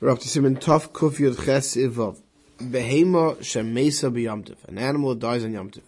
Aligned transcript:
To 0.00 0.16
Simon 0.18 0.56
Tov 0.56 0.92
Kuf 0.92 1.18
Yud 1.18 1.44
Ches 1.44 1.76
Ivov. 1.76 2.18
Behema 2.58 3.36
Shemesa 3.36 4.10
B'Yamtiv. 4.10 4.56
An 4.66 4.78
animal 4.78 5.14
dies 5.14 5.44
on 5.44 5.52
Yamtiv. 5.52 5.82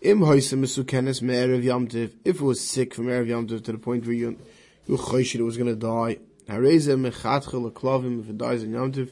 Im 0.00 0.20
Hoysa 0.20 0.56
Mesukenes 0.56 1.20
Me'erev 1.20 1.60
Yamtiv. 1.64 2.12
If 2.24 2.36
it 2.36 2.40
was 2.40 2.60
sick 2.60 2.94
from 2.94 3.06
Erev 3.06 3.26
Yamtiv 3.26 3.64
to 3.64 3.72
the 3.72 3.78
point 3.78 4.06
where 4.06 4.14
you, 4.14 4.38
you 4.86 4.94
it 4.94 5.40
was 5.40 5.56
going 5.56 5.66
to 5.66 5.74
die. 5.74 6.18
Hareza 6.48 6.96
Mechatchel 6.96 7.72
Klavim. 7.72 8.22
If 8.22 8.30
it 8.30 8.38
dies 8.38 8.62
on 8.62 8.68
Yamtiv, 8.68 9.10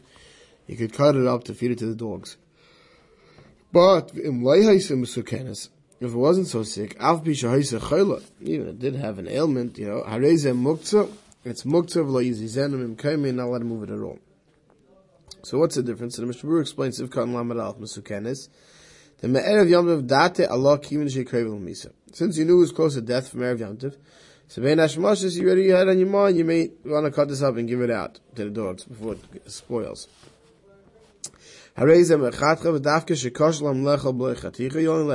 you 0.68 0.76
could 0.76 0.92
cut 0.92 1.16
it 1.16 1.26
up 1.26 1.42
to 1.44 1.52
feed 1.52 1.72
it 1.72 1.78
to 1.78 1.86
the 1.86 1.96
dogs. 1.96 2.36
But 3.72 4.12
Im 4.16 4.42
Leihaisa 4.42 4.92
Mesukenes. 4.92 5.70
If 5.98 6.12
it 6.12 6.16
wasn't 6.16 6.46
so 6.46 6.62
sick, 6.62 6.96
Alf 7.00 7.24
Bisha 7.24 7.50
Hoysa 7.50 7.80
Chayla. 7.80 8.22
Even 8.42 8.68
it 8.68 8.78
did 8.78 8.94
have 8.94 9.18
an 9.18 9.26
ailment, 9.26 9.76
you 9.76 9.88
know. 9.88 10.04
Hareza 10.06 10.56
Muktzah. 10.56 11.10
It's 11.48 11.64
muktav 11.64 12.08
lo 12.08 12.20
yizizenim 12.20 12.84
im 12.84 12.96
kaimi, 12.96 13.34
not 13.34 13.48
let 13.48 13.62
him 13.62 13.68
move 13.68 13.82
it 13.84 13.90
at 13.90 14.00
all. 14.00 14.18
So 15.42 15.58
what's 15.58 15.76
the 15.76 15.82
difference? 15.82 16.16
So 16.16 16.22
the 16.22 16.26
Mishnah 16.28 16.56
explains 16.56 17.00
if 17.00 17.10
kan 17.10 17.32
lamad 17.32 17.60
al 17.60 17.74
masukenis. 17.74 18.48
The 19.18 19.28
me'erev 19.28 19.68
yomtiv 19.68 20.06
date 20.06 20.46
Allah 20.48 20.78
kimin 20.78 21.08
shekrevel 21.08 21.60
misa. 21.60 21.92
Since 22.12 22.38
you 22.38 22.44
knew 22.44 22.56
it 22.58 22.60
was 22.60 22.72
close 22.72 22.94
to 22.94 23.00
death 23.00 23.30
from 23.30 23.40
erev 23.40 23.58
yomtiv, 23.58 23.96
so 24.46 24.62
bein 24.62 24.78
hashmashis 24.78 25.36
you 25.36 25.46
already 25.46 25.68
had 25.70 25.88
on 25.88 25.98
your 25.98 26.08
mind, 26.08 26.36
you 26.36 26.44
may 26.44 26.70
want 26.84 27.06
to 27.06 27.12
cut 27.12 27.28
this 27.28 27.42
up 27.42 27.56
and 27.56 27.68
give 27.68 27.80
it 27.80 27.90
out 27.90 28.20
to 28.34 28.44
the 28.44 28.50
dogs 28.50 28.84
before 28.84 29.14
it 29.14 29.50
spoils. 29.50 30.06
You 31.76 31.84
only 31.84 32.04
let 32.04 32.34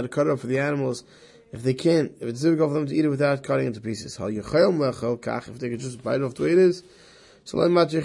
it 0.05 0.11
cut 0.11 0.27
up 0.27 0.39
for 0.39 0.47
the 0.47 0.59
animals 0.59 1.03
if 1.53 1.63
they 1.63 1.75
can't, 1.75 2.11
if 2.19 2.27
it's 2.27 2.41
difficult 2.41 2.71
for 2.71 2.73
them 2.73 2.87
to 2.87 2.95
eat 2.95 3.05
it 3.05 3.09
without 3.09 3.43
cutting 3.43 3.67
into 3.67 3.79
pieces, 3.79 4.17
how 4.17 4.27
if 4.27 4.43
they 4.43 5.69
could 5.69 5.79
just 5.79 6.03
bite 6.03 6.15
it 6.15 6.23
off 6.23 6.33
the 6.33 6.43
way 6.43 6.51
it 6.51 6.57
is, 6.57 6.83
so 7.45 7.59
we 7.59 7.65
already 7.65 8.01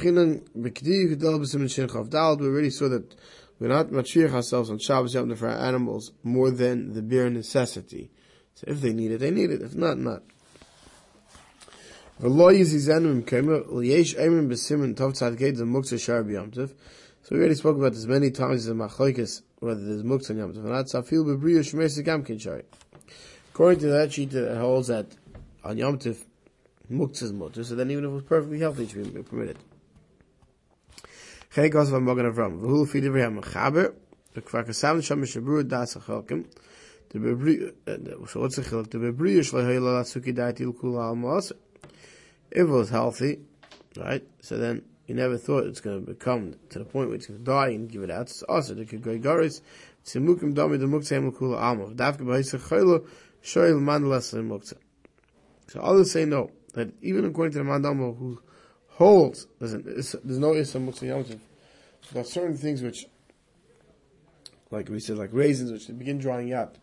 saw 2.71 2.89
that 2.89 3.15
we're 3.59 3.69
not 3.69 3.89
matriach 3.89 4.33
ourselves 4.33 4.71
on 4.71 4.79
Shabbos 4.79 5.15
Yom 5.15 5.35
for 5.35 5.49
our 5.49 5.59
animals 5.59 6.13
more 6.23 6.51
than 6.51 6.93
the 6.93 7.01
bare 7.03 7.31
necessity. 7.31 8.11
So 8.55 8.67
if 8.69 8.83
they 8.83 8.93
need 8.93 9.13
it, 9.13 9.19
they 9.19 9.31
need 9.31 9.51
it. 9.51 9.63
If 9.63 9.75
not, 9.75 9.97
not. 9.99 10.23
So 12.21 12.29
we 12.29 12.35
already 17.39 17.55
spoke 17.55 17.77
about 17.77 17.93
this 17.93 18.07
many 18.07 18.31
times 18.31 18.67
in 18.67 18.77
Machlokes, 18.77 19.43
whether 19.61 19.85
there's 19.85 20.03
muktzah 20.03 20.31
and 20.31 20.39
yom 20.39 20.53
tov. 20.53 20.65
And 20.65 20.75
that's 20.75 20.95
afil 20.95 21.25
bebriya 21.25 21.61
shmeis 21.61 22.03
gam 22.05 22.25
kin 22.25 22.39
According 23.59 23.81
to 23.81 23.87
that 23.89 24.13
that 24.31 24.57
holds 24.57 24.87
that 24.87 25.07
on 25.65 25.77
Yom 25.79 25.99
Tif, 25.99 26.25
Muktzah 26.93 27.25
is 27.25 27.33
mutter, 27.33 27.65
so 27.65 27.75
then 27.75 27.91
even 27.91 28.05
if 28.05 28.11
it 28.11 28.15
was 28.15 28.23
perfectly 28.23 28.61
healthy, 28.61 28.85
it 28.85 28.91
should 28.91 29.13
be 29.13 29.21
permitted. 29.21 29.59
Avram, 31.57 32.07
Das 35.69 35.97
uh, 35.97 36.01
so 38.29 38.41
what's 38.41 38.55
the? 38.55 38.63
The 38.63 39.13
Yishlai 39.13 39.65
Hayla 39.67 41.53
if 42.53 42.59
it 42.61 42.65
was 42.65 42.91
healthy, 42.91 43.41
right, 43.97 44.23
so 44.41 44.57
then 44.57 44.83
you 45.09 45.17
never 45.17 45.37
thought 45.37 45.65
it's 45.67 45.81
going 45.81 45.99
to 45.99 46.07
become 46.07 46.55
to 46.71 46.79
the 46.79 46.85
point 46.85 47.09
where 47.09 47.17
it's 47.17 47.27
going 47.27 47.41
to 47.41 47.45
die 47.45 47.71
and 47.71 47.91
give 47.91 48.05
it 48.05 48.11
out. 48.13 48.23
It's 48.23 48.45
also 48.45 48.75
the 48.75 48.85
Kigoy 48.85 49.21
Tzimukim 50.05 50.55
Dami 50.55 50.79
the 50.79 50.87
Muktzah 50.87 51.27
L'Kula 51.27 51.59
Almos, 51.61 51.97
Chayla, 51.97 53.05
Shoyl 53.43 53.81
Mandalas 53.81 54.35
Muktzah. 54.35 54.79
So 55.69 55.81
others 55.81 56.13
say 56.13 56.25
no, 56.25 56.51
that 56.75 56.93
even 57.03 57.25
according 57.25 57.53
to 57.53 57.59
the 57.59 57.65
Mandama 57.65 58.17
who 58.17 58.41
holds, 58.89 59.47
there's, 59.61 60.13
there's 60.25 60.39
no 60.39 60.55
Issa 60.55 60.79
Muktzah 60.79 61.09
Yom 61.09 61.41
there 62.13 62.23
are 62.23 62.25
certain 62.25 62.57
things 62.57 62.83
which, 62.83 63.07
like 64.71 64.89
we 64.89 65.01
said, 65.01 65.19
like 65.19 65.31
raisins, 65.33 65.71
which 65.71 65.99
begin 65.99 66.19
drying 66.19 66.53
out, 66.53 66.77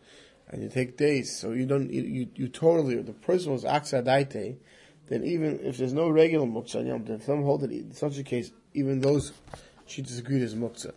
and 0.48 0.62
you 0.62 0.68
take 0.68 0.96
days, 0.96 1.36
so 1.36 1.52
you 1.52 1.66
don't, 1.66 1.92
you, 1.92 2.02
you, 2.02 2.28
you 2.34 2.48
totally, 2.48 2.96
the 3.02 3.12
person 3.12 3.52
was 3.52 3.64
daite, 3.64 4.56
then 5.08 5.24
even 5.24 5.60
if 5.62 5.78
there's 5.78 5.92
no 5.92 6.08
regular 6.08 6.46
muktzah 6.46 6.86
yom, 6.86 7.04
then 7.04 7.20
some 7.20 7.42
hold 7.42 7.62
that 7.62 7.70
in 7.70 7.92
such 7.92 8.18
a 8.18 8.22
case, 8.22 8.52
even 8.74 9.00
those 9.00 9.32
she 9.86 10.02
disagreed 10.02 10.42
as 10.42 10.54
muktzah. 10.54 10.92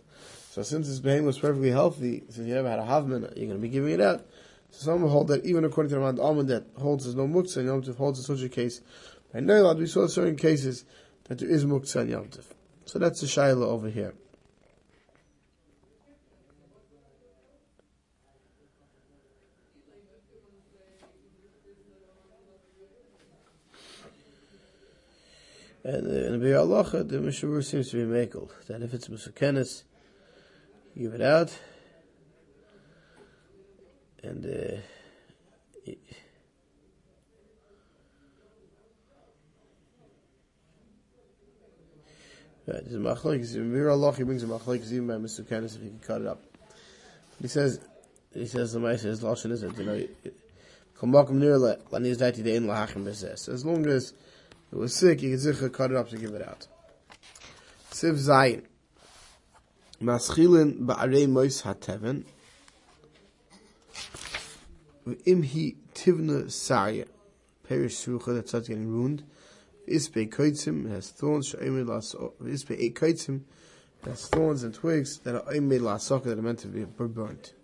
So 0.50 0.62
since 0.62 0.88
this 0.88 0.98
behemoth 0.98 1.26
was 1.26 1.38
perfectly 1.38 1.70
healthy, 1.70 2.24
since 2.28 2.46
you 2.46 2.54
never 2.54 2.68
had 2.68 2.80
a 2.80 2.84
havman, 2.84 3.22
you're 3.36 3.46
going 3.46 3.50
to 3.50 3.58
be 3.58 3.68
giving 3.68 3.92
it 3.92 4.00
out. 4.00 4.26
So 4.70 4.84
some 4.84 5.06
hold 5.06 5.28
that 5.28 5.44
even 5.44 5.64
according 5.64 5.90
to 5.90 5.96
the 5.96 6.00
Rambam 6.00 6.22
Almond 6.22 6.48
that 6.48 6.64
holds 6.78 7.04
there's 7.04 7.16
no 7.16 7.26
muktzah 7.26 7.58
and 7.58 7.66
Yom 7.66 7.82
Tov 7.82 7.96
holds 7.96 8.18
in 8.18 8.24
such 8.24 8.44
a 8.44 8.48
case. 8.48 8.80
By 9.32 9.40
Neilad, 9.40 9.78
we 9.78 9.86
saw 9.86 10.06
certain 10.06 10.36
cases 10.36 10.84
that 11.24 11.38
there 11.38 11.48
is 11.48 11.64
muktzah 11.64 12.02
and 12.02 12.10
Yom 12.10 12.24
Tov. 12.26 12.44
So 12.84 12.98
that's 12.98 13.20
the 13.20 13.26
shaila 13.26 13.64
over 13.64 13.88
here. 13.88 14.14
And 25.82 26.06
in 26.06 26.32
the 26.32 26.38
Be'er 26.38 26.64
the 27.04 27.20
Mishnah 27.20 27.48
Berurah 27.48 27.64
seems 27.64 27.90
to 27.90 27.96
be 27.96 28.02
makel, 28.02 28.50
that 28.66 28.82
if 28.82 28.92
it's 28.92 29.08
Musakenis, 29.08 29.84
give 30.96 31.14
it 31.14 31.22
out, 31.22 31.58
and 34.22 34.46
uh, 34.46 34.76
Right, 42.66 42.84
there's 42.84 42.94
a 42.94 42.98
machlokes. 42.98 43.56
Mir 43.56 43.88
Allah, 43.88 44.14
he 44.14 44.22
brings 44.22 44.44
a 44.44 44.46
machlokes 44.46 44.92
even 44.92 45.08
by 45.08 45.14
Mr. 45.14 45.48
Canis 45.48 45.74
if 45.74 45.82
he 45.82 45.88
can 45.88 45.98
cut 45.98 46.20
it 46.20 46.26
up. 46.28 46.40
He 47.42 47.48
says, 47.48 47.80
he 48.32 48.46
says 48.46 48.72
the 48.72 48.78
Ma'aseh, 48.78 49.04
his 49.04 49.22
lashon 49.22 49.50
is 49.50 49.64
it, 49.64 49.76
you 49.76 49.84
know, 49.84 50.06
come 50.96 51.10
back 51.10 51.30
near 51.30 51.58
le, 51.58 51.78
lani 51.90 52.10
is 52.10 52.18
daiti 52.18 52.44
dein 52.44 52.66
lahachim 52.66 53.04
bezes. 53.04 53.48
As 53.48 53.64
long 53.64 53.86
as 53.86 54.12
it 54.72 54.76
was 54.76 54.94
sick, 54.94 55.22
you 55.22 55.30
can 55.30 55.38
zicha 55.38 55.72
cut 55.72 55.90
it 55.90 55.96
up 55.96 56.10
to 56.10 56.16
give 56.16 56.30
it 56.30 56.46
out. 56.46 56.68
Siv 57.90 58.12
Zayin. 58.12 58.62
Maschilin 60.00 60.86
ba'arei 60.86 61.28
mois 61.28 61.62
hateven, 61.62 62.24
im 65.24 65.42
he 65.42 65.76
tivna 65.94 66.44
sarya, 66.46 67.06
perish 67.68 67.96
sucha 67.96 68.34
that 68.34 68.48
starts 68.48 68.68
getting 68.68 68.88
ruined. 68.88 69.22
Ispe 69.88 70.28
kaitzim 70.28 70.86
er 70.86 70.94
has 70.94 71.10
thorns. 71.10 71.48
She'emid 71.48 71.86
lasok. 71.86 72.34
Ispe 72.42 72.76
eight 72.78 72.94
kaitzim 72.94 73.42
er 74.06 74.10
has 74.10 74.28
thorns 74.28 74.62
and 74.62 74.74
twigs 74.74 75.18
that 75.20 75.34
are 75.34 75.52
emid 75.52 75.80
lasok 75.80 76.24
that 76.24 76.36
are 76.36 76.38
er, 76.38 76.42
meant 76.42 76.60
to 76.60 76.68
be 76.68 76.84
burnt. 76.84 77.54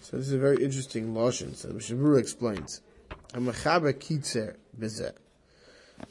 So 0.00 0.18
this 0.18 0.26
is 0.26 0.34
a 0.34 0.38
very 0.38 0.62
interesting 0.62 1.14
lashon. 1.14 1.56
So 1.56 1.68
Mishnah 1.70 1.96
Berurah 1.96 2.20
explains. 2.20 2.82
A 3.32 3.38
mechaber 3.38 3.92
kitzer 3.92 4.56
bezeh. 4.78 5.12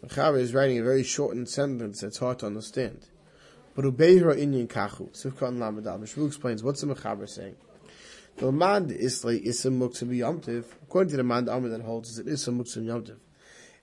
Mechaber 0.03 0.39
is 0.39 0.53
writing 0.53 0.79
a 0.79 0.83
very 0.83 1.03
shortened 1.03 1.47
sentence 1.47 2.01
that's 2.01 2.17
hard 2.17 2.39
to 2.39 2.47
understand. 2.47 3.05
But 3.75 3.85
ubeira 3.85 4.35
inyan 4.35 4.67
kachu. 4.67 5.11
Sivkan 5.11 5.57
lamadal. 5.57 5.99
Mishnah 5.99 6.23
Berurah 6.23 6.27
explains 6.27 6.63
what's 6.63 6.81
the 6.81 6.87
mechaber 6.87 7.29
saying. 7.29 7.55
The 8.37 8.97
Islay 8.99 9.37
is 9.37 9.65
a 9.65 9.69
muktzah 9.69 10.07
yomtiv. 10.09 10.65
According 10.83 11.11
to 11.11 11.17
the 11.17 11.23
Mand 11.23 11.49
Amr 11.49 11.69
that 11.69 11.81
holds 11.81 12.17
it 12.17 12.27
is 12.27 12.47
a 12.47 12.51
muktzah 12.51 12.83
yomtiv. 12.83 13.17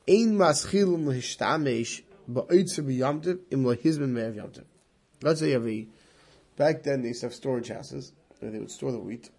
Ein 0.09 0.37
maschilum 0.37 1.05
lehishtamesh 1.05 2.03
ba'oitzer 2.29 2.85
b'yomtiv 2.85 3.39
im 3.51 3.65
lehizman 3.65 4.11
me'ev 4.11 4.35
yomtiv. 4.35 4.65
Let's 5.23 5.41
say 5.41 5.49
you 5.49 5.55
have 5.55 5.69
a, 5.69 5.87
back 6.57 6.83
then 6.83 7.03
they 7.03 7.09
used 7.09 7.21
to 7.21 7.27
have 7.27 7.35
storage 7.35 7.69
houses 7.69 8.13
where 8.41 8.51
they 8.51 8.59
would 8.59 8.71
store 8.71 8.91
the 8.91 8.99
wheat 8.99 9.31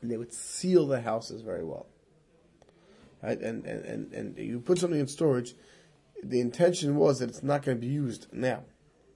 and 0.00 0.10
they 0.10 0.16
would 0.16 0.32
seal 0.32 0.86
the 0.86 1.02
houses 1.02 1.42
very 1.42 1.64
well. 1.64 1.86
Right? 3.22 3.38
And, 3.40 3.66
and, 3.66 3.84
and, 3.84 4.12
and 4.12 4.38
you 4.38 4.60
put 4.60 4.78
something 4.78 5.00
in 5.00 5.08
storage, 5.08 5.54
the 6.22 6.40
intention 6.40 6.96
was 6.96 7.18
that 7.18 7.28
it's 7.28 7.42
not 7.42 7.62
going 7.62 7.76
to 7.76 7.80
be 7.80 7.92
used 7.92 8.28
now. 8.32 8.62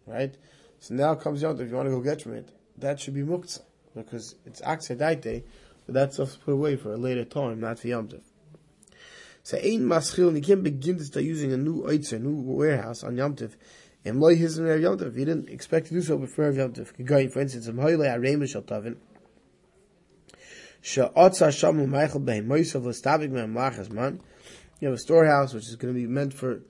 Right? 0.06 0.36
So 0.80 0.94
now 0.94 1.15
comes 1.15 1.41
Yom 1.41 1.59
if 1.60 1.71
you 1.71 1.77
want 1.77 1.86
to 1.86 1.92
go 1.92 2.00
get 2.00 2.21
from 2.21 2.34
it, 2.34 2.50
that 2.77 3.00
should 3.00 3.15
be 3.15 3.22
muktzah 3.22 3.62
because 3.94 4.34
it's 4.47 4.60
Aksadaite, 4.60 5.44
but 5.86 5.94
that's 5.94 6.15
stuff's 6.15 6.36
put 6.36 6.53
away 6.53 6.77
for 6.77 6.92
a 6.92 6.97
later 6.97 7.24
time, 7.24 7.60
not 7.60 7.78
for 7.78 7.89
Yom 7.89 8.09
Tov. 8.09 8.22
So 9.42 9.56
ein 9.59 9.80
maschil, 9.80 10.28
and 10.28 10.36
you 10.36 10.42
can't 10.42 10.62
begin 10.62 10.98
to 10.98 11.04
start 11.04 11.24
using 11.24 11.53
a 11.53 11.56
new 11.56 11.83
oitzer, 11.83 12.16
a 12.16 12.18
new 12.18 12.41
warehouse 12.41 13.03
on 13.03 13.16
Yom 13.16 13.34
Tov, 13.34 13.56
and 14.04 14.21
loy 14.21 14.36
his 14.36 14.59
in 14.59 14.66
Yom 14.66 14.98
Tov. 14.98 15.16
You 15.18 15.24
didn't 15.24 15.48
expect 15.48 15.89
to 15.89 15.94
do 15.94 16.03
so 16.03 16.16
before 16.16 16.50
Yom 16.53 16.72
Tov. 16.72 17.33
For 17.33 17.41
instance, 17.41 17.66
a 17.66 17.72
hoyle 17.72 17.98
arema 17.98 18.48
shal 18.48 18.62
tavin, 18.62 18.97
she'otza 20.80 21.48
shamu 21.48 21.86
meichel 21.89 22.24
behem 22.24 22.47
moisav 22.47 22.84
l'stabik 22.84 23.30
mehem 23.30 23.54
lachas 23.54 23.91
man. 23.91 24.21
You 24.80 24.89
have 24.89 24.97
a 24.97 25.00
storehouse 25.00 25.54
which 25.54 25.68
is 25.68 25.77
going 25.77 25.94
to 25.94 26.00
be 26.00 26.06
meant 26.06 26.34
for 26.34 26.62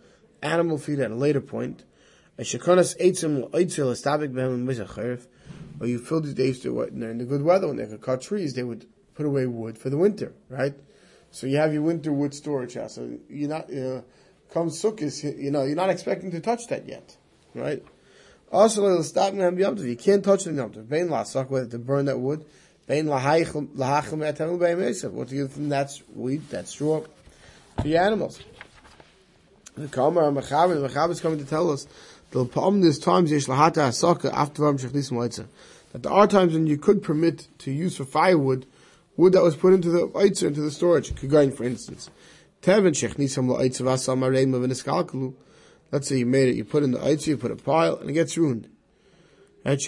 animal 0.43 0.79
feed 0.79 1.01
at 1.01 1.11
a 1.11 1.15
later 1.15 1.41
point. 1.41 1.85
A 2.39 2.43
shekonas 2.43 2.97
eitzim 2.99 3.51
l'oitzer 3.53 3.85
l'stabik 3.85 4.33
behem 4.33 4.67
moisav 4.67 5.27
or 5.83 5.89
you 5.89 5.99
fill 5.99 6.21
these 6.21 6.35
days 6.35 6.65
in 6.65 7.19
the 7.19 7.25
good 7.25 7.43
weather 7.43 7.67
when 7.67 7.77
they 7.77 7.87
could 7.87 8.01
cut 8.01 8.23
trees, 8.23 8.55
they 8.55 8.63
would 8.63 8.87
put 9.17 9.27
away 9.27 9.47
wood 9.47 9.77
for 9.77 9.91
the 9.91 9.97
winter, 9.97 10.33
right? 10.49 10.75
So 11.33 11.49
you 11.49 11.57
have 11.57 11.73
your 11.73 11.83
winter 11.83 12.13
wood 12.13 12.33
storage 12.33 12.75
house. 12.75 12.95
So 12.95 13.19
you're 13.29 13.49
not, 13.49 13.69
you 13.69 13.81
know, 13.81 14.05
come 14.53 14.69
Sukkot, 14.69 15.43
you 15.43 15.51
know, 15.51 15.65
you're 15.65 15.75
not 15.75 15.91
expecting 15.91 16.31
to 16.31 16.41
touch 16.41 16.69
that 16.69 16.89
yet, 16.89 17.17
right? 17.53 17.83
Also, 18.53 18.87
it'll 18.87 19.03
stop 19.03 19.33
on 19.33 19.59
Yom. 19.59 19.77
You 19.79 19.97
can't 19.97 20.23
touch 20.23 20.45
the 20.45 20.53
Yom 20.53 20.71
Tov. 20.71 20.89
Bein 20.89 21.09
lasak, 21.09 21.51
whether 21.51 21.67
to 21.67 21.81
burn 21.81 22.05
that 22.05 22.21
wood. 22.21 22.45
Bein 22.87 23.07
lahachim 23.07 23.69
etamel 23.75 24.61
bein 24.61 24.77
mesav. 24.77 25.11
What 25.11 25.31
to 25.31 25.35
give 25.35 25.53
from 25.53 25.71
that 25.71 25.91
wheat, 26.15 26.49
that 26.51 26.69
straw, 26.69 27.03
the 27.83 27.97
animals. 27.97 28.39
The 29.77 29.89
Kamar 29.89 30.25
Mechaber, 30.31 30.81
the 30.81 30.89
Mechaber 30.89 31.11
is 31.11 31.21
coming 31.21 31.39
to 31.39 31.47
tell 31.47 31.71
us 31.71 31.87
the 32.31 32.45
times 32.45 33.33
yesh 33.33 33.47
lahata 33.47 33.89
asaka 33.89 34.31
after 34.33 34.63
moitza. 34.63 35.47
That 35.93 36.03
there 36.03 36.13
are 36.13 36.27
times 36.27 36.53
when 36.53 36.67
you 36.67 36.77
could 36.77 37.03
permit 37.03 37.49
to 37.59 37.71
use 37.71 37.97
for 37.97 38.05
firewood 38.05 38.67
wood 39.17 39.33
that 39.33 39.43
was 39.43 39.57
put 39.57 39.73
into 39.73 39.91
the 39.91 40.09
oitzer, 40.15 40.49
into 40.49 40.61
the 40.61 40.71
storage. 40.71 41.15
Kagain, 41.15 41.57
for 41.57 41.65
instance. 41.65 42.11
Tevin 42.63 42.89
of 45.01 45.35
Let's 45.91 46.09
say 46.09 46.19
you 46.19 46.27
made 46.27 46.49
it, 46.49 46.55
you 46.57 46.65
put 46.65 46.83
in 46.83 46.93
the 46.93 46.99
oitzer, 46.99 47.27
you 47.29 47.37
put 47.37 47.51
a 47.51 47.57
pile, 47.57 47.97
and 47.97 48.09
it 48.09 48.15
gets 48.15 48.39
ruined. 48.39 48.69
Let's 49.65 49.85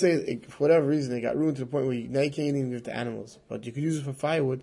say, 0.00 0.40
for 0.48 0.56
whatever 0.58 0.86
reason, 0.86 1.16
it 1.16 1.20
got 1.20 1.36
ruined 1.36 1.56
to 1.56 1.64
the 1.64 1.70
point 1.70 1.86
where 1.86 1.94
you, 1.94 2.08
now 2.08 2.20
you 2.20 2.30
can't 2.30 2.48
even 2.48 2.70
give 2.70 2.78
it 2.80 2.84
to 2.84 2.94
animals, 2.94 3.38
but 3.48 3.64
you 3.64 3.72
could 3.72 3.82
use 3.82 3.98
it 3.98 4.04
for 4.04 4.12
firewood. 4.12 4.62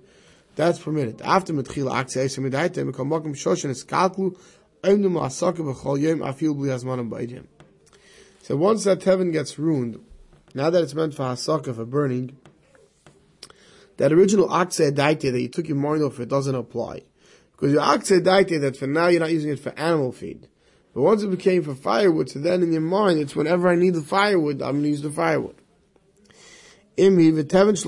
That's 0.55 0.79
permitted. 0.79 1.21
After 1.21 1.53
mitchila 1.53 1.91
akse 1.91 2.17
esim 2.17 2.49
medaite, 2.49 2.89
mekom 2.89 3.09
mokim 3.09 3.35
shoshen 3.35 3.71
eskalklu, 3.71 4.37
oimdim 4.83 5.13
la'asaka 5.13 5.57
b'chol 5.57 5.99
yom 5.99 6.19
afil 6.19 6.55
bli 6.55 6.69
hazmanam 6.69 7.09
ba'idjem. 7.09 7.45
So 8.41 8.55
once 8.55 8.83
that 8.85 9.03
heaven 9.03 9.31
gets 9.31 9.59
ruined, 9.59 9.99
now 10.53 10.69
that 10.69 10.81
it's 10.83 10.93
meant 10.93 11.13
for 11.13 11.23
hasaka, 11.23 11.75
for 11.75 11.85
burning, 11.85 12.37
that 13.97 14.13
original 14.13 14.47
akse 14.47 14.91
daite 14.91 15.31
that 15.31 15.41
you 15.41 15.49
took 15.49 15.67
your 15.67 15.77
money 15.77 16.01
off, 16.01 16.19
it 16.19 16.29
doesn't 16.29 16.55
apply. 16.55 17.01
Because 17.51 17.73
your 17.73 17.81
akse 17.81 18.21
daite 18.21 18.61
that 18.61 18.77
for 18.77 18.87
now 18.87 19.07
you're 19.07 19.19
not 19.19 19.31
using 19.31 19.51
it 19.51 19.59
for 19.59 19.77
animal 19.77 20.11
feed. 20.11 20.47
But 20.93 21.01
once 21.01 21.23
it 21.23 21.31
became 21.31 21.63
for 21.63 21.75
firewood, 21.75 22.29
so 22.29 22.39
then 22.39 22.63
in 22.63 22.71
your 22.71 22.81
mind, 22.81 23.19
it's 23.19 23.35
whenever 23.35 23.67
I 23.67 23.75
need 23.75 23.95
the 23.95 24.01
firewood, 24.01 24.61
I'm 24.61 24.75
going 24.75 24.83
to 24.83 24.89
use 24.89 25.01
the 25.01 25.11
firewood. 25.11 25.61
Let's 26.97 27.83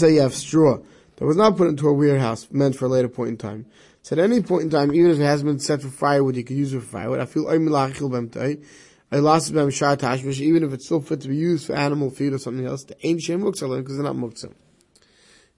say 0.00 0.14
you 0.14 0.20
have 0.20 0.34
straw 0.34 0.78
that 1.16 1.24
was 1.24 1.36
not 1.36 1.56
put 1.56 1.68
into 1.68 1.88
a 1.88 1.92
warehouse 1.92 2.48
meant 2.50 2.76
for 2.76 2.86
a 2.86 2.88
later 2.88 3.08
point 3.08 3.30
in 3.30 3.36
time. 3.36 3.66
So 4.02 4.16
at 4.16 4.20
any 4.20 4.40
point 4.40 4.64
in 4.64 4.70
time, 4.70 4.94
even 4.94 5.10
if 5.10 5.18
it 5.18 5.24
has 5.24 5.42
been 5.42 5.58
set 5.58 5.82
for 5.82 5.88
firewood, 5.88 6.36
you 6.36 6.44
can 6.44 6.56
use 6.56 6.72
it 6.72 6.80
for 6.80 6.86
firewood. 6.86 7.20
I 7.20 7.26
feel 7.26 7.44
oimilachil 7.44 8.10
b'mtei. 8.10 8.64
I 9.12 9.18
lost 9.18 9.50
it 9.50 9.54
b'm 9.54 9.70
shar 9.70 9.96
tashmish, 9.96 10.40
even 10.40 10.62
if 10.62 10.72
it's 10.72 10.86
still 10.86 11.00
fit 11.00 11.20
to 11.22 11.28
be 11.28 11.36
used 11.36 11.66
for 11.66 11.74
animal 11.74 12.10
feed 12.10 12.32
or 12.32 12.38
something 12.38 12.64
else. 12.64 12.84
The 12.84 12.94
shem 13.18 13.42
muksalim 13.42 13.80
because 13.80 13.96
they're 13.96 14.04
not 14.04 14.16
muksalim. 14.16 14.54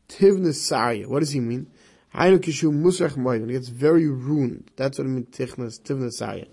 Tivnis 0.09 0.69
sarya. 0.69 1.07
What 1.07 1.21
does 1.21 1.31
he 1.31 1.39
mean? 1.39 1.69
Hainu 2.15 2.39
kishu 2.39 2.73
musrach 2.73 3.17
moed. 3.17 3.49
It 3.49 3.53
gets 3.53 3.69
very 3.69 4.09
ruined. 4.09 4.71
That's 4.75 4.99
what 4.99 5.07
it 5.07 5.11
means. 5.11 5.29
Tivnis, 5.29 5.81
tivnis 5.81 6.21
sarya. 6.21 6.49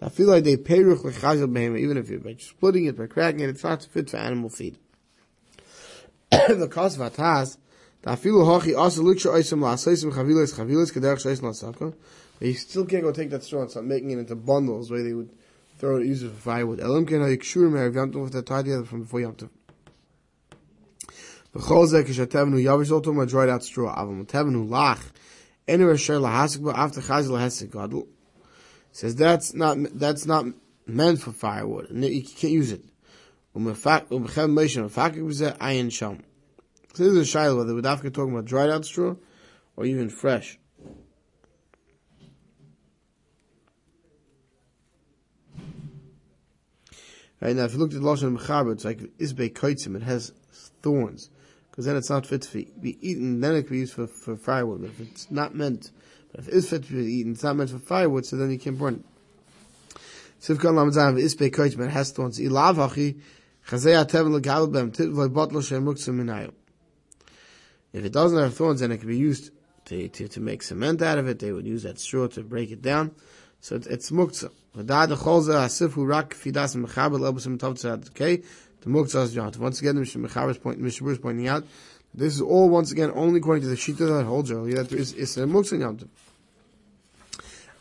I 0.00 0.08
feel 0.10 0.28
like 0.28 0.44
they 0.44 0.56
peruch 0.56 0.98
lechazil 0.98 1.50
behema, 1.52 1.78
even 1.78 1.96
if 1.96 2.10
you're 2.10 2.20
by 2.20 2.36
splitting 2.38 2.84
it, 2.84 2.96
by 2.96 3.06
cracking 3.06 3.40
it, 3.40 3.50
it's 3.50 3.64
not 3.64 3.82
fit 3.82 4.10
for 4.10 4.18
animal 4.18 4.50
feed. 4.50 4.78
the 6.30 6.68
cost 6.70 6.98
of 6.98 7.12
atas, 7.12 7.56
I 8.04 8.14
feel 8.14 8.34
hochi 8.34 8.76
also 8.78 9.02
luksha 9.02 9.32
oisim 9.32 9.60
la'asaisim 9.60 10.12
chavilis 10.12 10.54
chavilis 10.54 10.92
kederach 10.92 11.24
shaisim 11.24 11.42
la'saka, 11.42 11.94
but 12.38 12.48
you 12.48 12.54
still 12.54 12.84
can't 12.84 13.02
go 13.02 13.10
take 13.10 13.30
that 13.30 13.42
straw 13.42 13.62
and 13.62 13.70
start 13.70 13.86
making 13.86 14.12
it 14.12 14.18
into 14.18 14.36
bundles 14.36 14.90
where 14.90 15.02
they 15.02 15.12
would 15.12 15.30
throw 15.78 15.96
it, 15.96 16.06
use 16.06 16.22
it 16.22 16.30
for 16.30 16.36
firewood. 16.36 16.78
Elam 16.78 17.06
ken 17.06 17.20
ha'yikshurim 17.20 17.72
erev 17.72 17.94
yamtov 17.94 18.22
with 18.22 18.46
tied 18.46 18.64
together 18.66 18.84
from 18.84 19.02
before 19.02 19.20
yamtov. 19.20 19.48
V'chol 21.54 21.88
zeh 21.88 22.04
kishatevenu 22.04 22.62
yavish 22.62 22.90
otom 22.90 23.20
a 23.22 23.26
dried 23.26 23.48
out 23.48 23.64
straw, 23.64 23.96
avam 23.96 24.24
tevenu 24.24 24.68
lach, 24.68 25.02
enu 25.66 25.90
asher 25.90 26.14
lahasik 26.14 26.62
ba 26.62 26.78
after 26.78 27.00
chazil 27.00 27.30
lahesik 27.30 27.72
gadol, 27.72 28.06
says 28.96 29.14
that's 29.14 29.52
not 29.52 29.76
that's 29.92 30.24
not 30.24 30.46
meant 30.86 31.20
for 31.20 31.30
firewood. 31.30 31.90
And 31.90 32.02
you 32.02 32.24
can't 32.24 32.54
use 32.54 32.72
it. 32.72 32.82
So 33.54 33.60
this 36.94 37.12
is 37.12 37.16
a 37.16 37.24
shiloh 37.26 37.58
whether 37.58 37.74
we're 37.74 37.82
talking 37.82 38.32
about 38.32 38.46
dried 38.46 38.70
out 38.70 38.86
straw 38.86 39.16
or 39.76 39.84
even 39.84 40.08
fresh. 40.08 40.58
Right 47.38 47.54
now, 47.54 47.64
if 47.64 47.74
you 47.74 47.78
look 47.78 47.92
at 47.92 48.00
the 48.00 48.06
Lashon 48.06 48.38
Mechaber, 48.38 48.72
it's 48.72 48.86
like 48.86 49.00
Isbe 49.18 49.52
Kaitzim, 49.52 49.94
it 49.94 50.02
has 50.04 50.32
thorns. 50.80 51.28
Because 51.70 51.84
then 51.84 51.96
it's 51.96 52.08
not 52.08 52.24
fit 52.24 52.40
to 52.42 52.64
be 52.80 52.96
eaten, 53.06 53.40
then 53.40 53.56
it 53.56 53.64
can 53.64 53.72
be 53.72 53.80
used 53.80 53.92
for, 53.92 54.06
for 54.06 54.36
firewood. 54.36 54.80
But 54.80 54.90
if 54.90 55.00
it's 55.00 55.30
not 55.30 55.54
meant 55.54 55.90
if 56.36 56.48
it 56.48 56.54
is 56.54 56.68
fit 56.68 56.84
to 56.84 56.92
be 56.92 57.04
eaten, 57.04 57.32
it's 57.32 57.42
not 57.42 57.56
meant 57.56 57.70
for 57.70 57.78
firewood, 57.78 58.26
so 58.26 58.36
then 58.36 58.50
you 58.50 58.58
can't 58.58 58.78
burn 58.78 58.94
it. 58.94 59.04
Koich 60.42 61.76
ben 61.76 61.90
ilav 61.90 62.76
chazei 63.66 64.30
legal 64.30 64.66
bem 64.68 64.90
botlo 64.92 65.60
minayu. 66.12 66.52
If 67.92 68.04
it 68.04 68.12
doesn't 68.12 68.38
have 68.38 68.54
thorns, 68.54 68.80
then 68.80 68.92
it 68.92 68.98
can 68.98 69.08
be 69.08 69.16
used 69.16 69.50
to, 69.86 70.08
to, 70.08 70.28
to 70.28 70.40
make 70.40 70.62
cement 70.62 71.00
out 71.00 71.18
of 71.18 71.26
it. 71.28 71.38
They 71.38 71.52
would 71.52 71.66
use 71.66 71.84
that 71.84 71.98
straw 71.98 72.26
to 72.28 72.42
break 72.42 72.70
it 72.70 72.82
down. 72.82 73.12
So 73.60 73.76
it, 73.76 73.86
it's 73.86 74.10
muktzah. 74.10 74.50
Rak 74.74 76.34
fidas 76.34 76.76
okay? 78.10 78.42
The 78.80 78.90
muktzah 78.90 79.22
is 79.22 79.34
jant. 79.34 79.56
Once 79.56 79.80
again, 79.80 79.96
the 79.96 80.02
Mechaber's 80.02 81.00
is 81.00 81.18
pointing 81.18 81.48
out, 81.48 81.64
this 82.12 82.34
is 82.34 82.42
all 82.42 82.68
once 82.68 82.92
again 82.92 83.10
only 83.14 83.38
according 83.38 83.62
to 83.62 83.68
the 83.68 83.76
shita 83.76 84.18
that 84.18 84.24
holds 84.26 84.50
earlier 84.50 84.76
that 84.76 84.90
there 84.90 84.98
is 84.98 85.12
a 85.12 85.44
muktzah 85.44 85.78
yamtiv. 85.78 86.08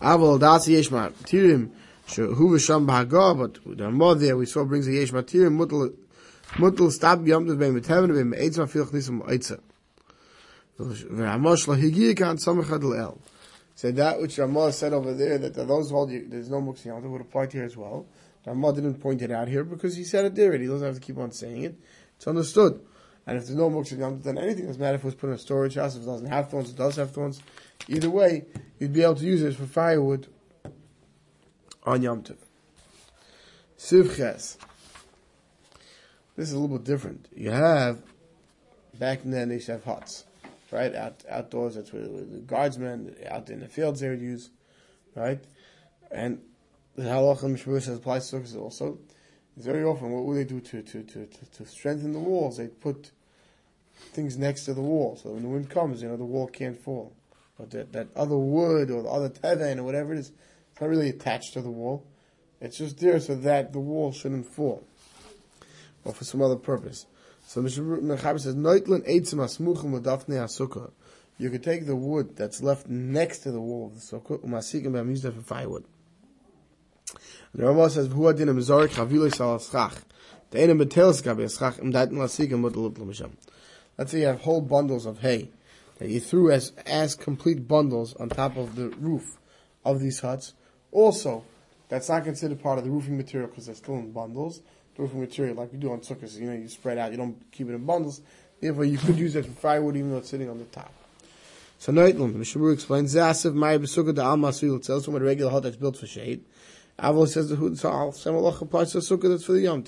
Aval 0.02 0.40
but 2.08 3.78
the 3.78 3.84
Ramah 3.84 4.16
there 4.16 4.38
we 4.38 4.46
saw 4.46 4.64
brings 4.64 4.88
yesh 4.88 5.10
stab 5.10 7.28
yom 7.28 7.48
tov 7.48 7.58
beim 7.58 7.82
teven 7.82 8.14
beim 8.14 8.34
eitz 8.34 8.60
ma 8.60 8.66
filch 8.66 8.90
nisam 8.90 9.28
eitzer. 9.28 9.60
V'Ramah 10.80 11.56
shlo 11.56 11.82
higi 11.82 12.16
kan. 12.16 12.38
So 13.76 13.92
that 13.92 14.22
which 14.22 14.38
Ramah 14.38 14.72
said 14.72 14.94
over 14.94 15.14
there 15.14 15.40
that 15.40 15.56
those 15.56 15.90
hold 15.90 16.12
you, 16.12 16.28
there's 16.30 16.50
no 16.50 16.62
muktzah 16.62 16.86
yom 16.86 17.12
would 17.12 17.22
apply 17.22 17.48
to 17.48 17.58
here 17.58 17.66
as 17.66 17.76
well. 17.76 18.06
Ramah 18.46 18.74
didn't 18.74 18.96
point 18.96 19.24
it 19.24 19.32
out 19.32 19.48
here 19.48 19.64
because 19.64 19.96
he 19.96 20.04
said 20.04 20.26
it 20.26 20.36
there 20.36 20.52
and 20.52 20.62
he 20.62 20.68
doesn't 20.68 20.86
have 20.86 20.96
to 20.96 21.02
keep 21.02 21.18
on 21.18 21.32
saying 21.32 21.64
it. 21.64 21.76
It's 22.18 22.28
understood. 22.28 22.80
And 23.26 23.38
if 23.38 23.48
there's 23.48 23.58
no 23.58 23.72
muktzah 23.72 23.98
yom 23.98 24.22
then 24.22 24.38
anything 24.38 24.68
doesn't 24.68 24.80
matter 24.80 24.96
if 24.96 25.02
it 25.02 25.06
was 25.06 25.16
put 25.16 25.28
in 25.28 25.34
a 25.34 25.40
storage 25.40 25.74
house, 25.74 25.96
if 25.96 26.04
it 26.04 26.06
doesn't 26.06 26.28
have 26.28 26.52
thorns, 26.52 26.70
it 26.70 26.76
does 26.76 26.98
have 26.98 27.12
thorns. 27.12 27.42
Either 27.88 28.10
way, 28.10 28.46
you'd 28.80 28.94
be 28.94 29.04
able 29.04 29.16
to 29.16 29.26
use 29.26 29.42
it 29.42 29.56
for 29.56 29.66
firewood 29.66 30.28
on 31.84 32.02
Yom 32.02 32.24
Tov. 32.24 32.38
Sivches. 33.78 34.58
This 36.36 36.50
is 36.50 36.54
a 36.54 36.60
little 36.60 36.78
bit 36.78 36.86
different. 36.86 37.28
You 37.34 37.52
have, 37.52 38.02
back 39.00 39.20
then 39.24 39.50
they 39.50 39.56
used 39.56 39.68
to 39.68 39.74
have 39.74 39.84
huts, 39.86 40.26
right? 40.72 40.94
Out, 40.94 41.24
outdoors, 41.30 41.76
that's 41.76 41.94
where 41.94 42.04
the 42.04 42.44
guardsmen, 42.46 43.16
out 43.30 43.50
in 43.50 43.60
the 43.60 43.68
fields 43.68 44.02
they 44.02 44.10
would 44.10 44.22
use, 44.22 44.50
right? 45.16 45.42
And 46.12 46.42
the 46.96 47.04
halacha 47.04 47.82
says 47.82 47.98
applies 47.98 48.30
to 48.32 48.60
also. 48.60 49.00
Very 49.58 49.86
often, 49.86 50.12
what 50.12 50.26
would 50.26 50.36
they 50.36 50.44
do 50.44 50.60
to, 50.60 50.82
to, 50.82 51.04
to, 51.04 51.26
to, 51.26 51.46
to 51.52 51.66
strengthen 51.66 52.12
the 52.12 52.20
walls? 52.20 52.58
They 52.58 52.68
put 52.68 53.12
things 54.12 54.38
next 54.38 54.66
to 54.66 54.74
the 54.74 54.82
wall, 54.82 55.16
so 55.16 55.30
when 55.30 55.44
the 55.44 55.50
wind 55.50 55.70
comes, 55.70 56.02
you 56.02 56.10
know, 56.10 56.18
the 56.18 56.26
wall 56.26 56.48
can't 56.48 56.78
fall. 56.78 57.14
But 57.58 57.72
that, 57.72 57.94
that 57.94 58.08
other 58.16 58.38
wood 58.38 58.92
or 58.92 59.04
the 59.04 59.10
other 59.10 59.30
teven 59.30 59.78
or 59.78 59.84
whatever 59.84 60.14
it 60.14 60.20
is, 60.20 60.32
it's 60.72 60.82
not 60.82 60.90
really 60.90 61.10
attached 61.10 61.54
to 61.54 61.62
the 61.62 61.72
wall. 61.72 62.06
It's 62.60 62.78
just 62.78 63.00
there 63.00 63.20
so 63.20 63.36
that 63.36 63.74
the 63.74 63.80
wall 63.80 64.12
shouldn't 64.12 64.48
fall. 64.48 64.84
Or 66.04 66.14
for 66.14 66.24
some 66.24 66.42
other 66.42 66.56
purpose. 66.56 67.06
So. 67.48 67.62
Mechaber 67.62 68.40
says, 68.40 68.56
Neutlen 68.56 69.08
eitzim 69.08 69.36
asmuchim 69.36 70.00
ladafne 70.00 70.36
asukah. 70.36 70.92
You 71.38 71.50
could 71.50 71.64
take 71.64 71.86
the 71.86 71.96
wood 71.96 72.36
that's 72.36 72.62
left 72.62 72.88
next 72.88 73.40
to 73.40 73.52
the 73.52 73.60
wall 73.60 73.88
of 73.88 73.96
the 73.96 74.00
sukkah, 74.00 74.40
umasikim 74.40 75.22
that 75.22 75.34
for 75.34 75.42
firewood. 75.42 75.86
And 77.54 77.62
the 77.62 77.68
Rambam 77.68 77.90
says, 77.90 78.10
V'hu 78.10 78.30
adin 78.30 78.50
am 78.50 78.60
zorik 78.60 78.90
chaviloi 78.90 79.34
sal 79.34 79.58
aschach. 79.58 80.02
The 80.52 80.60
einem 80.60 80.80
betelis 80.80 81.22
gabi 81.22 81.46
aschach 81.46 81.80
im 81.80 81.92
daiten 81.92 82.14
lasikim 82.14 82.62
mutal 82.62 82.92
misham. 82.94 83.32
Let's 83.98 84.12
say 84.12 84.22
you 84.22 84.28
have 84.28 84.42
whole 84.42 84.62
bundles 84.62 85.06
of 85.06 85.20
hay 85.20 85.50
that 85.98 86.10
you 86.10 86.20
threw 86.20 86.52
as, 86.52 86.72
as 86.86 87.16
complete 87.16 87.68
bundles 87.68 88.14
on 88.16 88.30
top 88.30 88.58
of 88.58 88.76
the 88.76 88.90
roof 88.90 89.38
of 89.84 90.00
these 90.00 90.20
huts. 90.20 90.54
Also, 90.92 91.44
that's 91.90 92.10
not 92.10 92.24
considered 92.24 92.62
part 92.62 92.78
of 92.78 92.84
the 92.84 92.90
roofing 92.90 93.18
material 93.18 93.50
because 93.50 93.66
they're 93.66 93.76
still 93.76 93.96
in 93.96 94.12
bundles. 94.12 94.62
The 94.96 95.04
roofing 95.04 95.22
material, 95.22 95.56
like 95.56 95.72
we 95.72 95.78
do 95.78 95.92
on 95.92 96.00
sukkahs, 96.00 96.40
you 96.40 96.48
know, 96.48 96.54
you 96.54 96.68
spread 96.68 96.98
out, 96.98 97.12
you 97.12 97.18
don't 97.18 97.52
keep 97.52 97.70
it 97.70 97.74
in 97.74 97.86
bundles. 97.86 98.22
Therefore, 98.62 98.86
you 98.86 98.98
could 98.98 99.18
use 99.18 99.36
it 99.36 99.46
for 99.46 99.52
firewood 99.52 99.96
even 99.96 100.12
though 100.12 100.18
it's 100.18 100.30
sitting 100.30 100.50
on 100.50 100.58
the 100.58 100.66
top. 100.66 100.92
So 101.78 101.92
Neutlam, 101.92 102.32
the 102.32 102.40
Mishnah 102.40 102.62
Berurah 102.62 102.74
explains, 102.74 103.14
Zasav 103.14 103.54
Maya 103.54 103.78
Besukkah 103.78 104.16
da 104.16 104.30
Al 104.30 104.38
Masul 104.38 104.84
tells 104.84 105.06
from 105.06 105.16
a 105.16 105.20
regular 105.20 105.52
hut 105.52 105.64
that's 105.64 105.76
built 105.76 105.98
for 105.98 106.08
shade. 106.08 106.44
Avol 106.98 107.28
says 107.28 107.50
the 107.50 107.58
Hud 107.58 107.78
Sa'al, 107.78 108.14
Samalach 108.14 108.62
applies 108.62 108.94
sukkah 108.94 109.30
that's 109.30 109.44
for 109.44 109.52
the 109.52 109.62
Yom. 109.62 109.84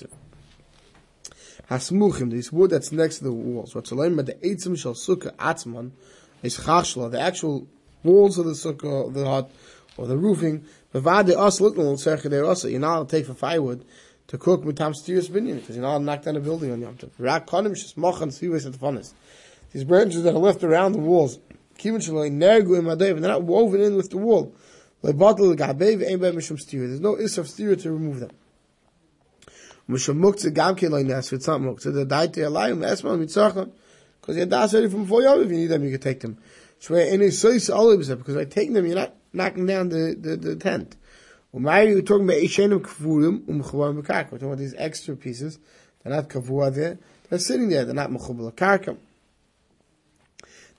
Hasmuchim, 1.70 2.30
this 2.30 2.52
wood 2.52 2.70
that's 2.70 2.92
next 2.92 3.18
to 3.18 3.24
the 3.24 3.32
walls. 3.32 3.74
But 3.74 3.84
the 3.84 3.94
eitzim 3.94 4.78
shall 4.78 4.94
sukkah 4.94 5.34
atzman, 5.36 5.90
is 6.42 6.58
chachshla, 6.58 7.10
the 7.10 7.20
actual 7.20 7.66
walls 8.02 8.38
of 8.38 8.46
the 8.46 8.52
sukkah, 8.52 9.12
the 9.12 9.24
hut, 9.24 9.50
or 9.96 10.06
the 10.06 10.16
roofing. 10.16 10.64
Bevade 10.94 11.36
us 11.36 11.60
little 11.60 11.94
tzerchedei 11.94 12.46
also. 12.46 12.68
You're 12.68 12.80
not 12.80 12.96
allowed 12.96 13.08
to 13.10 13.16
take 13.16 13.26
for 13.26 13.34
firewood 13.34 13.84
to 14.28 14.38
cook 14.38 14.64
with 14.64 14.76
tam 14.76 14.92
binyan 14.92 15.56
because 15.56 15.76
you're 15.76 15.82
not 15.82 15.96
allowed 15.96 15.98
to 15.98 16.04
knock 16.04 16.22
down 16.22 16.36
a 16.36 16.40
building 16.40 16.70
on 16.70 16.80
Yom 16.80 16.96
Tov. 16.96 17.10
Rak 17.18 17.46
konim 17.46 17.72
shesmochan 17.72 18.28
sivus 18.28 18.66
at 18.66 18.72
the 18.72 18.78
funnest. 18.78 19.12
These 19.72 19.84
branches 19.84 20.22
that 20.22 20.34
are 20.34 20.38
left 20.38 20.64
around 20.64 20.92
the 20.92 20.98
walls, 20.98 21.38
kivin 21.78 21.96
shaloi 21.96 22.30
nergu 22.30 22.78
in 22.78 22.84
madev, 22.84 23.20
they're 23.20 23.30
not 23.30 23.42
woven 23.42 23.82
in 23.82 23.96
with 23.96 24.10
the 24.10 24.16
wall. 24.16 24.54
There's 25.00 25.14
no 25.14 25.36
is 27.14 27.38
of 27.38 27.46
stira 27.46 27.80
to 27.82 27.92
remove 27.92 28.18
them. 28.18 28.30
Misham 29.88 30.18
muktzah 30.18 30.52
gam 30.52 30.74
ken 30.74 30.90
loy 30.90 31.02
nes, 31.02 31.32
it's 31.32 31.46
not 31.46 31.60
muktzah, 31.60 31.94
the 31.94 32.04
daite 32.04 32.36
alayim, 32.36 32.78
esman 32.78 33.24
mitzachon, 33.24 33.70
because 34.20 34.36
you 34.36 34.40
had 34.40 34.50
das 34.50 34.74
already 34.74 34.90
from 34.90 35.02
before 35.04 35.22
Yom, 35.22 35.42
if 35.42 35.50
you 35.50 35.56
need 35.56 35.66
them, 35.68 35.84
you 35.84 35.90
can 35.90 36.00
take 36.00 36.20
them. 36.20 36.36
Shway 36.80 37.10
any 37.10 37.28
sois 37.30 37.74
olives, 37.74 38.08
because 38.08 38.34
by 38.34 38.44
taking 38.44 38.74
them, 38.74 38.86
you're 38.86 38.96
not 38.96 39.14
knocking 39.32 39.66
down 39.66 39.88
the, 39.88 40.16
the, 40.18 40.36
the 40.36 40.56
tent. 40.56 40.96
Umay, 41.54 41.94
we're 41.94 42.02
talking 42.02 42.24
about 42.24 42.36
Ishenim 42.36 42.80
Kvurim, 42.80 43.48
Um 43.48 43.62
Chavar 43.62 43.98
Mekak. 43.98 44.30
We're 44.30 44.38
talking 44.38 44.48
about 44.48 44.58
these 44.58 44.74
extra 44.76 45.16
pieces. 45.16 45.58
They're 46.02 46.12
not 46.14 46.28
Kavua 46.28 46.74
there. 46.74 46.98
They're 47.30 47.38
sitting 47.38 47.70
there. 47.70 47.86
They're 47.86 47.94
not 47.94 48.10
Mechubal 48.10 48.52
Karkam. 48.52 48.98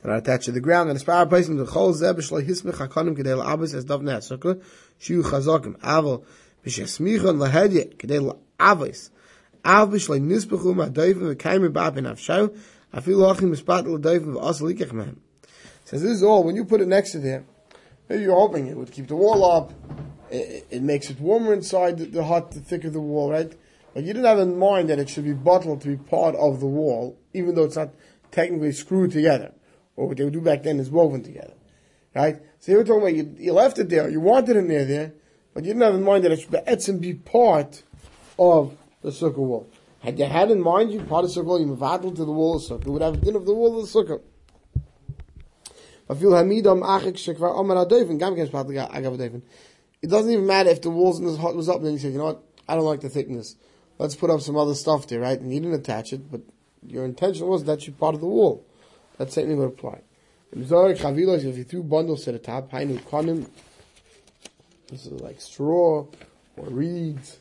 They're 0.01 0.11
not 0.11 0.19
attached 0.19 0.45
to 0.45 0.51
the 0.51 0.61
ground. 0.61 0.89
And 0.89 0.95
as 0.95 1.01
far 1.01 1.25
placing 1.25 1.57
the 1.57 1.65
Chol 1.65 1.93
Zeh 1.99 2.13
B'Shloi 2.13 2.45
Hismech 2.47 2.87
HaKonim 2.87 3.17
L'Hedye, 7.39 7.95
Kedei 7.95 8.37
L'Abbas, 8.59 9.11
Av 9.65 9.89
B'Shloi 9.89 10.19
Nisbechu 10.19 10.75
Ma'Doivim 10.75 11.35
V'Kaim 11.35 11.71
Ba'B 11.71 11.95
Ben 11.95 12.03
Avshau, 12.05 12.55
Afilu 12.93 13.31
Achim 13.31 13.53
Mispat 13.53 13.85
L'Doivim 13.85 14.35
V'As 14.35 14.61
Likech 14.61 14.91
Mehem. 14.91 15.17
Says 15.85 16.01
this 16.03 16.11
is 16.11 16.23
all, 16.23 16.43
when 16.43 16.55
you 16.55 16.65
put 16.65 16.81
it 16.81 16.87
next 16.87 17.11
to 17.13 17.19
there, 17.19 17.45
maybe 18.07 18.23
you're 18.23 18.35
hoping 18.35 18.67
it 18.67 18.77
would 18.77 18.91
keep 18.91 19.07
the 19.07 19.15
wall 19.15 19.43
up, 19.43 19.73
it, 20.29 20.67
it 20.69 20.81
makes 20.83 21.09
it 21.09 21.19
warmer 21.19 21.53
inside 21.53 21.97
the, 21.97 22.05
the 22.05 22.23
hut, 22.23 22.51
the 22.51 22.59
thicker 22.59 22.89
the 22.89 22.99
wall, 22.99 23.31
right? 23.31 23.51
But 23.93 24.03
you 24.03 24.13
didn't 24.13 24.25
have 24.25 24.39
in 24.39 24.57
mind 24.57 24.89
that 24.89 24.99
it 24.99 25.09
should 25.09 25.23
be 25.23 25.33
bottled 25.33 25.81
to 25.81 25.87
be 25.87 25.97
part 25.97 26.35
of 26.35 26.59
the 26.59 26.67
wall, 26.67 27.17
even 27.33 27.55
though 27.55 27.63
it's 27.63 27.75
not 27.75 27.89
technically 28.31 28.71
screwed 28.71 29.11
together. 29.11 29.51
Or 29.95 30.07
what 30.07 30.17
they 30.17 30.23
would 30.23 30.33
do 30.33 30.41
back 30.41 30.63
then 30.63 30.79
is 30.79 30.89
woven 30.89 31.23
together. 31.23 31.53
Right? 32.15 32.39
So 32.59 32.71
you 32.71 32.77
were 32.77 32.83
talking 32.83 33.01
about 33.01 33.15
you, 33.15 33.35
you 33.37 33.53
left 33.53 33.79
it 33.79 33.89
there, 33.89 34.09
you 34.09 34.19
wanted 34.19 34.57
it 34.57 34.63
near 34.63 34.85
there, 34.85 35.13
but 35.53 35.63
you 35.63 35.71
didn't 35.73 35.83
have 35.83 35.95
in 35.95 36.03
mind 36.03 36.23
that 36.23 36.31
it 36.31 36.81
should 36.81 37.01
be, 37.01 37.13
be 37.13 37.19
part 37.19 37.83
of 38.39 38.75
the 39.01 39.09
sukkah 39.09 39.37
wall. 39.37 39.69
Had 39.99 40.17
you 40.17 40.25
had 40.25 40.49
in 40.49 40.61
mind 40.61 40.91
you 40.91 41.01
part 41.01 41.25
of 41.25 41.31
sukkah, 41.31 41.59
you 41.59 41.67
move 41.67 42.15
to 42.15 42.25
the 42.25 42.31
wall 42.31 42.55
of 42.55 42.63
sukkah, 42.63 42.85
you 42.85 42.93
would 42.93 43.01
have 43.01 43.21
din 43.21 43.35
of 43.35 43.45
the 43.45 43.53
wall 43.53 43.79
of 43.79 43.91
the 43.91 43.99
sukkah. 43.99 44.21
it 50.01 50.09
doesn't 50.09 50.31
even 50.31 50.47
matter 50.47 50.69
if 50.69 50.81
the 50.81 50.89
walls 50.89 51.19
in 51.19 51.25
this 51.25 51.37
hut 51.37 51.55
was 51.55 51.69
up, 51.69 51.83
then 51.83 51.93
you 51.93 51.99
say, 51.99 52.09
you 52.09 52.17
know 52.17 52.25
what, 52.25 52.43
I 52.67 52.75
don't 52.75 52.85
like 52.85 53.01
the 53.01 53.09
thickness. 53.09 53.55
Let's 53.97 54.15
put 54.15 54.29
up 54.29 54.41
some 54.41 54.55
other 54.55 54.73
stuff 54.73 55.07
there, 55.07 55.19
right? 55.19 55.39
And 55.39 55.53
you 55.53 55.59
didn't 55.59 55.75
attach 55.75 56.13
it, 56.13 56.31
but 56.31 56.41
your 56.87 57.03
intention 57.03 57.47
was 57.47 57.65
that 57.65 57.85
be 57.85 57.91
part 57.91 58.15
of 58.15 58.21
the 58.21 58.27
wall. 58.27 58.65
That 59.17 59.31
thing 59.31 59.55
would 59.57 59.67
apply. 59.67 60.01
If 60.51 60.71
you 60.71 61.63
threw 61.63 61.83
bundles 61.83 62.23
to 62.23 62.31
the 62.31 62.39
top, 62.39 62.71
this 62.71 63.47
is 65.05 65.21
like 65.21 65.41
straw 65.41 66.07
or 66.57 66.69
reeds. 66.69 67.37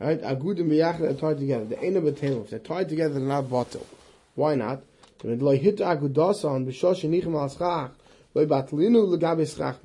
Right? 0.00 0.20
Agud 0.20 0.58
and 0.60 0.70
Miyachid 0.70 1.02
are 1.02 1.14
tied 1.14 1.38
together. 1.38 1.64
The 1.64 1.96
of 1.96 2.06
If 2.06 2.50
they're 2.50 2.58
tied 2.58 2.88
together, 2.88 3.14
they're 3.14 3.22
not 3.22 3.48
bottle. 3.48 3.86
Why 4.34 4.54
not? 4.54 4.82
Hit 5.22 5.38
nichem 5.78 7.34
al 7.34 7.48
schach, 7.48 7.92
batlinu 8.34 9.46
schach, 9.56 9.76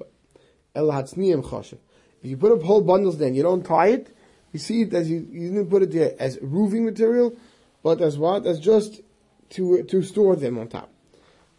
el 0.75 0.88
choshev. 0.88 1.78
If 2.22 2.30
you 2.30 2.38
put 2.38 2.51
up 2.51 2.63
whole 2.63 2.82
bundles 2.82 3.18
then, 3.18 3.36
you 3.36 3.44
don't 3.44 3.63
tie 3.63 3.88
it, 3.89 4.13
you 4.51 4.60
see 4.60 4.82
it 4.82 4.94
as 4.94 5.10
you, 5.10 5.25
you 5.32 5.50
didn't 5.50 5.70
put 5.70 5.84
it 5.84 5.92
there 5.92 6.13
as 6.20 6.38
roofing 6.42 6.84
material, 6.84 7.38
but 7.84 8.01
as 8.01 8.18
what? 8.18 8.46
As 8.46 8.60
just 8.60 9.01
to, 9.51 9.84
to 9.84 10.01
store 10.01 10.36
them 10.36 10.58
on 10.58 10.68
top. 10.68 10.92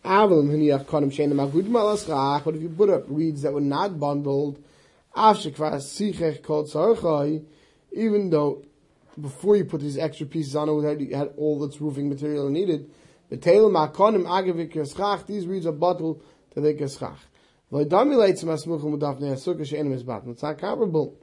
But 0.02 0.40
if 2.54 2.62
you 2.62 2.74
put 2.76 2.90
up 2.90 3.04
reeds 3.08 3.42
that 3.42 3.52
were 3.52 3.60
not 3.60 4.00
bundled, 4.00 4.62
even 7.92 8.30
though 8.30 8.64
before 9.20 9.56
you 9.56 9.64
put 9.64 9.80
these 9.80 9.98
extra 9.98 10.26
pieces 10.26 10.56
on 10.56 10.68
it, 10.84 11.00
you 11.00 11.16
had 11.16 11.32
all 11.36 11.62
its 11.64 11.80
roofing 11.80 12.08
material 12.08 12.48
needed, 12.48 12.90
the 13.28 13.36
tail 13.36 13.70
makonim 13.70 14.24
agavik 14.24 14.72
yaschach, 14.74 15.26
these 15.26 15.46
reeds 15.46 15.66
are 15.66 15.72
bottled 15.72 16.22
to 16.54 16.60
the 16.60 16.72
bottled. 20.02 20.34
It's 20.34 20.42
not 20.42 20.58
comparable 20.58 21.16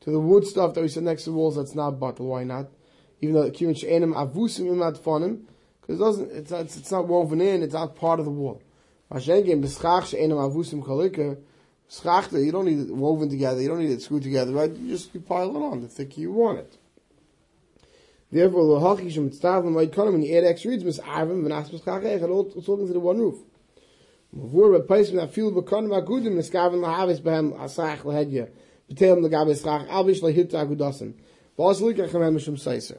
to 0.00 0.10
the 0.10 0.18
wood 0.18 0.46
stuff 0.46 0.74
that 0.74 0.80
we 0.80 0.88
said 0.88 1.04
next 1.04 1.24
to 1.24 1.30
the 1.30 1.36
walls 1.36 1.56
that's 1.56 1.74
not 1.74 2.00
bottled. 2.00 2.28
Why 2.28 2.44
not? 2.44 2.68
Even 3.20 3.34
though 3.34 3.50
kivin 3.50 3.76
she'enim 3.76 4.14
avusim 4.14 4.66
imad 4.66 4.98
fonim, 4.98 5.42
because 5.80 5.96
it 5.96 5.98
doesn't, 5.98 6.32
it's 6.32 6.50
not, 6.50 6.60
it's 6.60 6.90
not 6.90 7.06
woven 7.06 7.40
in, 7.40 7.62
it's 7.62 7.74
not 7.74 7.94
part 7.94 8.18
of 8.18 8.24
the 8.24 8.30
wall. 8.30 8.62
Mashengim, 9.12 9.62
b'schach 9.62 10.06
she'enim 10.06 10.38
avusim 10.38 10.82
kolika, 10.84 11.36
schach, 11.90 12.32
you 12.32 12.52
don't 12.52 12.66
need 12.66 12.88
it 12.88 12.94
woven 12.94 13.28
together, 13.28 13.60
you 13.60 13.68
don't 13.68 13.80
need 13.80 13.90
it 13.90 14.02
screwed 14.02 14.22
together, 14.22 14.52
right? 14.52 14.70
You 14.70 14.88
just 14.88 15.12
you 15.12 15.20
pile 15.20 15.50
it 15.50 15.58
on 15.58 15.82
the 15.82 15.88
thicker 15.88 16.20
you 16.20 16.32
want 16.32 16.60
it. 16.60 16.78
Therefore, 18.32 18.62
lo 18.62 18.80
hachi 18.80 19.12
shem 19.12 19.30
tzavim 19.30 19.74
like 19.74 19.90
konim 19.90 20.12
when 20.12 20.22
you 20.22 20.36
add 20.38 20.44
extra 20.44 20.70
reeds, 20.70 20.84
mis 20.84 21.00
arvim 21.00 21.42
v'nas 21.42 21.70
miskach 21.70 22.28
all 22.28 22.44
talking 22.44 22.86
to 22.86 22.92
the 22.92 23.00
one 23.00 23.18
roof. 23.18 23.38
Mavur 24.36 24.80
b'pais 24.80 25.12
min 25.12 25.26
afil 25.26 25.52
b'konim 25.52 25.90
agudim 26.00 26.34
niskavim 26.34 26.80
lahavis 26.80 27.20
behem 27.20 27.58
asach 27.58 28.02
lahedya 28.02 28.48
b'teim 28.88 29.22
l'gabe 29.22 29.60
schach 29.60 29.88
alvish 29.88 30.20
lahit 30.22 30.52
agudasim 30.52 31.14
v'as 31.58 31.80
likach 31.80 32.10
hamem 32.10 32.36
mishum 32.36 32.54
seiser. 32.54 32.98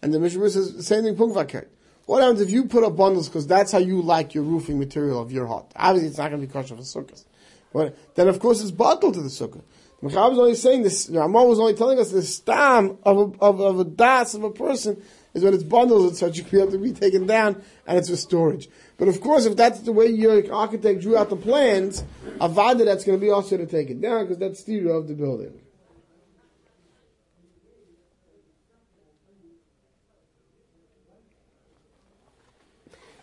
And 0.00 0.14
the 0.14 0.20
Mishnah 0.20 0.50
says 0.50 0.74
the 0.74 0.82
same 0.82 1.04
thing 1.04 1.16
punkvaket. 1.16 1.66
What 2.06 2.22
happens 2.22 2.40
if 2.40 2.50
you 2.50 2.66
put 2.66 2.84
up 2.84 2.96
bundles 2.96 3.28
because 3.28 3.46
that's 3.46 3.72
how 3.72 3.78
you 3.78 4.00
like 4.00 4.34
your 4.34 4.44
roofing 4.44 4.78
material 4.78 5.20
of 5.20 5.32
your 5.32 5.46
hut? 5.46 5.72
Obviously, 5.74 6.08
it's 6.08 6.18
not 6.18 6.30
going 6.30 6.40
to 6.40 6.46
be 6.46 6.52
kosher 6.52 6.76
for 6.76 6.82
sukkahs. 6.82 7.24
But 7.72 8.14
then, 8.14 8.28
of 8.28 8.38
course, 8.40 8.60
it's 8.60 8.70
bottled 8.70 9.14
to 9.14 9.22
the 9.22 9.28
sukkah. 9.28 9.62
Mechab 10.02 10.32
is 10.32 10.38
only 10.38 10.54
saying 10.54 10.82
this, 10.82 11.08
Ramah 11.08 11.44
was 11.44 11.58
only 11.58 11.74
telling 11.74 11.98
us 11.98 12.10
the 12.10 12.22
stam 12.22 12.98
of 13.02 13.16
a, 13.16 13.44
of, 13.44 13.60
of 13.60 13.80
a 13.80 13.84
das 13.84 14.34
of 14.34 14.44
a 14.44 14.50
person 14.50 15.02
is 15.32 15.42
when 15.42 15.54
it's 15.54 15.64
bundled 15.64 16.08
and 16.08 16.16
such, 16.16 16.38
you 16.38 16.44
can 16.44 16.50
be 16.50 16.62
able 16.62 16.72
to 16.72 16.78
be 16.78 16.92
taken 16.92 17.26
down 17.26 17.62
and 17.86 17.98
it's 17.98 18.08
for 18.08 18.16
storage. 18.16 18.68
But 18.98 19.08
of 19.08 19.20
course, 19.20 19.44
if 19.44 19.56
that's 19.56 19.80
the 19.80 19.92
way 19.92 20.06
your 20.06 20.52
architect 20.52 21.00
drew 21.00 21.16
out 21.16 21.28
the 21.30 21.36
plans, 21.36 22.04
avada 22.40 22.84
that's 22.84 23.04
going 23.04 23.18
to 23.18 23.24
be 23.24 23.30
also 23.30 23.56
to 23.56 23.66
take 23.66 23.90
it 23.90 24.00
down 24.00 24.24
because 24.24 24.38
that's 24.38 24.64
the 24.64 24.88
of 24.90 25.08
the 25.08 25.14
building. 25.14 25.60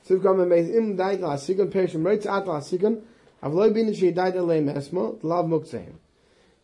So 0.04 0.16
we've 0.16 0.24
got 0.24 0.34
im 0.34 0.98
dait 0.98 1.22
la 1.22 1.36
sigun 1.38 1.72
perishim 1.72 2.06
at 2.06 2.48
la 2.48 2.60
sigun 2.60 3.04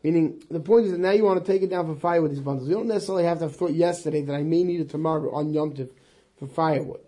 Meaning, 0.01 0.41
the 0.49 0.61
point 0.61 0.85
is 0.85 0.93
that 0.93 0.99
now 0.99 1.11
you 1.11 1.25
want 1.25 1.45
to 1.45 1.51
take 1.51 1.61
it 1.61 1.69
down 1.69 1.93
for 1.93 1.99
firewood, 1.99 2.31
these 2.31 2.39
bundles. 2.39 2.69
You 2.69 2.75
don't 2.75 2.87
necessarily 2.87 3.25
have 3.25 3.39
to 3.39 3.45
have 3.45 3.55
thought 3.55 3.73
yesterday 3.73 4.21
that 4.21 4.33
I 4.33 4.43
may 4.43 4.63
need 4.63 4.79
it 4.79 4.89
tomorrow 4.89 5.29
on 5.33 5.51
Yom 5.51 5.73
Tiv 5.73 5.89
for 6.37 6.47
firewood. 6.47 7.01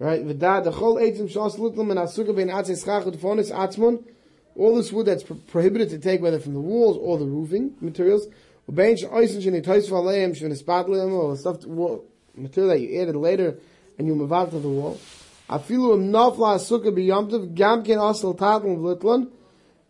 Right? 0.00 0.26
All 4.54 4.74
this 4.74 4.92
wood 4.92 5.06
that's 5.06 5.22
prohibited 5.22 5.88
to 5.90 5.98
take, 5.98 6.20
whether 6.20 6.40
from 6.40 6.54
the 6.54 6.60
walls 6.60 6.98
or 7.00 7.18
the 7.18 7.24
roofing 7.24 7.76
materials, 7.80 8.26
or 8.66 8.74
stuff, 11.36 11.64
material 11.64 12.68
that 12.68 12.80
you 12.80 13.00
added 13.00 13.16
later 13.16 13.58
and 13.96 14.08
you 14.08 14.16
move 14.16 14.32
out 14.32 14.50
to 14.50 14.58
the 14.58 14.68
wall. 14.68 14.98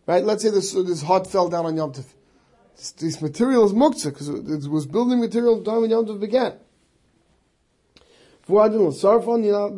Right? 0.05 0.23
Let's 0.23 0.43
say 0.43 0.49
this, 0.49 0.73
this 0.73 1.01
hut 1.01 1.27
fell 1.27 1.49
down 1.49 1.65
on 1.65 1.77
Yom 1.77 1.93
Tov. 1.93 2.05
This, 2.75 2.91
this 2.91 3.21
material 3.21 3.65
is 3.65 3.71
muktzah, 3.71 4.05
because 4.05 4.27
it 4.27 4.69
was 4.69 4.85
building 4.85 5.19
material 5.19 5.59
the 5.59 5.71
time 5.71 5.81
when 5.81 5.89
Yom 5.89 6.05
Tov 6.05 6.19
began. 6.19 6.53
Fuadin 8.47 8.91
sarfon, 8.91 9.45
you 9.45 9.51
know, 9.53 9.69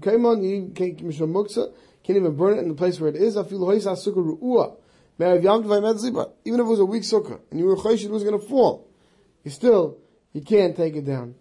came 0.00 0.26
on, 0.26 0.42
you 0.44 0.70
can't 0.74 0.96
muktzah, 0.98 1.72
can't 2.04 2.16
even 2.16 2.36
burn 2.36 2.58
it 2.58 2.62
in 2.62 2.68
the 2.68 2.74
place 2.74 3.00
where 3.00 3.10
it 3.10 3.16
is. 3.16 3.36
I 3.36 3.42
feel 3.42 3.58
hoisa 3.60 3.96
sukkah 3.96 4.38
ru'ua. 4.38 4.76
Even 5.18 6.60
if 6.60 6.60
it 6.60 6.62
was 6.62 6.78
a 6.78 6.84
weak 6.84 7.02
sukkah, 7.02 7.40
and 7.50 7.58
you 7.58 7.64
were 7.64 7.76
chosh, 7.76 8.04
it 8.04 8.10
was 8.10 8.22
going 8.22 8.38
to 8.38 8.46
fall. 8.46 8.86
You 9.44 9.50
still, 9.50 9.96
you 10.34 10.42
can't 10.42 10.76
take 10.76 10.94
it 10.94 11.06
down. 11.06 11.34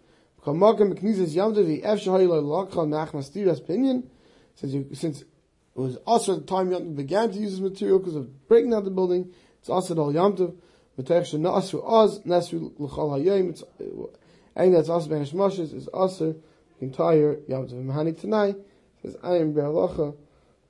Since 4.58 5.00
since 5.00 5.22
it 5.22 5.28
was 5.74 5.98
also 6.08 6.36
at 6.36 6.42
the 6.42 6.46
time 6.46 6.72
Yom 6.72 6.94
began 6.94 7.32
to 7.32 7.38
use 7.38 7.52
this 7.52 7.60
material 7.60 8.00
because 8.00 8.16
of 8.16 8.48
breaking 8.48 8.72
down 8.72 8.86
the 8.86 8.92
building. 8.92 9.34
It's 9.60 9.70
also 9.70 9.98
al 9.98 10.14
Yom 10.14 10.38
Tov. 10.38 10.56
And 10.98 11.08
that's 14.74 14.90
also 14.90 15.10
Ben 15.10 15.26
Moshes 15.26 15.74
is 15.74 15.88
also 15.88 16.36
entire 16.80 17.40
Yom 17.48 17.68
Mahani 17.68 18.18
tonight 18.18 18.56
says 19.02 19.18
I 19.24 19.36
am 19.36 19.54
Be'alacha 19.54 20.16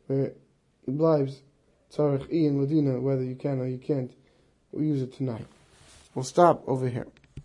where 0.08 0.26
it 0.26 0.42
blives 0.88 1.42
Tzarech 1.94 2.32
Ian 2.32 2.66
Ladina 2.66 3.00
whether 3.02 3.24
you 3.24 3.36
can 3.36 3.60
or 3.60 3.68
you 3.68 3.78
can't. 3.78 4.12
We 4.72 4.88
use 4.88 5.02
it 5.02 5.14
tonight. 5.14 5.46
We'll 6.16 6.24
stop 6.24 6.64
over 6.68 6.90
here. 6.90 7.08